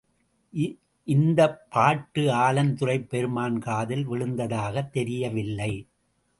[1.07, 1.57] இந்த
[1.69, 5.87] பாட்டு ஆலந்துறைப் பெருமான் காதில் விழுந்ததாகத் தெரியவில்லை.